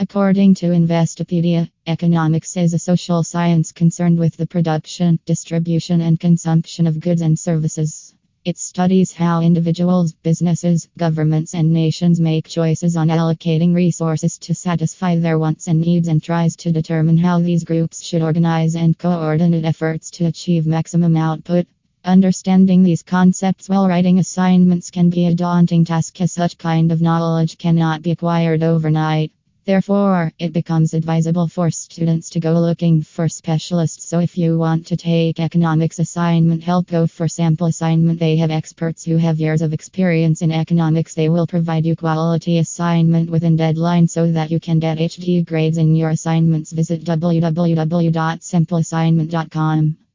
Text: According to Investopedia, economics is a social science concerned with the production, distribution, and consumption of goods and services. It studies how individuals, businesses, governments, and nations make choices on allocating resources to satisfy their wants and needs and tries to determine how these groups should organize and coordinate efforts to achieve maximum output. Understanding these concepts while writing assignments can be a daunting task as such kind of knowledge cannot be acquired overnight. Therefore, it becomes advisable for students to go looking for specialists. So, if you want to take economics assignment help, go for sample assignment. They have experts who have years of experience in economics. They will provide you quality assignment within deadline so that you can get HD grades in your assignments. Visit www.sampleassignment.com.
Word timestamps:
According 0.00 0.54
to 0.54 0.66
Investopedia, 0.66 1.68
economics 1.88 2.56
is 2.56 2.72
a 2.72 2.78
social 2.78 3.24
science 3.24 3.72
concerned 3.72 4.16
with 4.16 4.36
the 4.36 4.46
production, 4.46 5.18
distribution, 5.26 6.02
and 6.02 6.20
consumption 6.20 6.86
of 6.86 7.00
goods 7.00 7.20
and 7.20 7.36
services. 7.36 8.14
It 8.44 8.58
studies 8.58 9.12
how 9.12 9.42
individuals, 9.42 10.12
businesses, 10.12 10.88
governments, 10.96 11.52
and 11.52 11.72
nations 11.72 12.20
make 12.20 12.46
choices 12.46 12.96
on 12.96 13.08
allocating 13.08 13.74
resources 13.74 14.38
to 14.38 14.54
satisfy 14.54 15.16
their 15.16 15.36
wants 15.36 15.66
and 15.66 15.80
needs 15.80 16.06
and 16.06 16.22
tries 16.22 16.54
to 16.58 16.70
determine 16.70 17.18
how 17.18 17.40
these 17.40 17.64
groups 17.64 18.00
should 18.00 18.22
organize 18.22 18.76
and 18.76 18.96
coordinate 18.96 19.64
efforts 19.64 20.12
to 20.12 20.26
achieve 20.26 20.64
maximum 20.64 21.16
output. 21.16 21.66
Understanding 22.04 22.84
these 22.84 23.02
concepts 23.02 23.68
while 23.68 23.88
writing 23.88 24.20
assignments 24.20 24.92
can 24.92 25.10
be 25.10 25.26
a 25.26 25.34
daunting 25.34 25.84
task 25.84 26.20
as 26.20 26.32
such 26.32 26.56
kind 26.56 26.92
of 26.92 27.02
knowledge 27.02 27.58
cannot 27.58 28.00
be 28.00 28.12
acquired 28.12 28.62
overnight. 28.62 29.32
Therefore, 29.68 30.32
it 30.38 30.54
becomes 30.54 30.94
advisable 30.94 31.46
for 31.46 31.70
students 31.70 32.30
to 32.30 32.40
go 32.40 32.54
looking 32.54 33.02
for 33.02 33.28
specialists. 33.28 34.08
So, 34.08 34.18
if 34.18 34.38
you 34.38 34.56
want 34.56 34.86
to 34.86 34.96
take 34.96 35.38
economics 35.38 35.98
assignment 35.98 36.64
help, 36.64 36.86
go 36.86 37.06
for 37.06 37.28
sample 37.28 37.66
assignment. 37.66 38.18
They 38.18 38.38
have 38.38 38.50
experts 38.50 39.04
who 39.04 39.18
have 39.18 39.38
years 39.38 39.60
of 39.60 39.74
experience 39.74 40.40
in 40.40 40.52
economics. 40.52 41.12
They 41.12 41.28
will 41.28 41.46
provide 41.46 41.84
you 41.84 41.96
quality 41.96 42.56
assignment 42.56 43.28
within 43.28 43.56
deadline 43.56 44.08
so 44.08 44.32
that 44.32 44.50
you 44.50 44.58
can 44.58 44.78
get 44.78 44.96
HD 44.96 45.44
grades 45.44 45.76
in 45.76 45.94
your 45.94 46.08
assignments. 46.08 46.72
Visit 46.72 47.04
www.sampleassignment.com. 47.04 49.98